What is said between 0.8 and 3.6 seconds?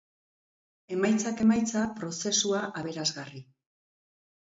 Emaitzak emaitza, prozesua aberasgarri.